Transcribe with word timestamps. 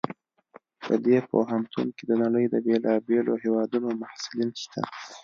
په 0.85 0.93
دې 1.05 1.17
پوهنتون 1.29 1.87
کې 1.95 2.03
د 2.09 2.11
نړۍ 2.23 2.45
د 2.49 2.55
بیلابیلو 2.65 3.33
هیوادونو 3.43 3.89
محصلین 4.01 4.51
شته 4.61 4.81